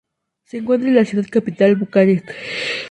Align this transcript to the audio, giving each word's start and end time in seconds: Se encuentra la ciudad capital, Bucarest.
Se 0.45 0.57
encuentra 0.57 0.89
la 0.89 1.05
ciudad 1.05 1.27
capital, 1.29 1.75
Bucarest. 1.75 2.25